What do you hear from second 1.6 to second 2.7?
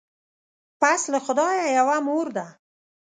یوه مور ده